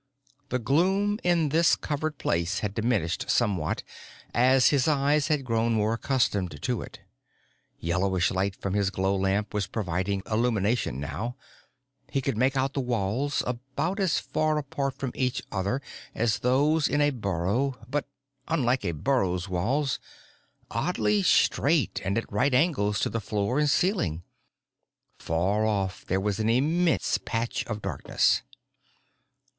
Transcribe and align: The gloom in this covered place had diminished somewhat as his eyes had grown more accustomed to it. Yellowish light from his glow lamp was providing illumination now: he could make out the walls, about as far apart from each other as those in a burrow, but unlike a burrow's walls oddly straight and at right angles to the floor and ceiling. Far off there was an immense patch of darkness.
The 0.49 0.57
gloom 0.57 1.19
in 1.23 1.49
this 1.49 1.75
covered 1.75 2.17
place 2.17 2.61
had 2.61 2.73
diminished 2.73 3.29
somewhat 3.29 3.83
as 4.33 4.69
his 4.69 4.87
eyes 4.87 5.27
had 5.27 5.45
grown 5.45 5.73
more 5.73 5.93
accustomed 5.93 6.59
to 6.59 6.81
it. 6.81 7.01
Yellowish 7.77 8.31
light 8.31 8.55
from 8.55 8.73
his 8.73 8.89
glow 8.89 9.15
lamp 9.15 9.53
was 9.53 9.67
providing 9.67 10.23
illumination 10.25 10.99
now: 10.99 11.35
he 12.09 12.19
could 12.19 12.35
make 12.35 12.57
out 12.57 12.73
the 12.73 12.79
walls, 12.79 13.43
about 13.45 13.99
as 13.99 14.17
far 14.17 14.57
apart 14.57 14.95
from 14.97 15.11
each 15.13 15.43
other 15.51 15.83
as 16.15 16.39
those 16.39 16.87
in 16.87 16.99
a 16.99 17.11
burrow, 17.11 17.77
but 17.87 18.07
unlike 18.47 18.83
a 18.83 18.93
burrow's 18.93 19.47
walls 19.47 19.99
oddly 20.71 21.21
straight 21.21 22.01
and 22.03 22.17
at 22.17 22.33
right 22.33 22.55
angles 22.55 22.99
to 23.01 23.09
the 23.11 23.21
floor 23.21 23.59
and 23.59 23.69
ceiling. 23.69 24.23
Far 25.19 25.63
off 25.63 26.03
there 26.07 26.19
was 26.19 26.39
an 26.39 26.49
immense 26.49 27.19
patch 27.23 27.63
of 27.67 27.83
darkness. 27.83 28.41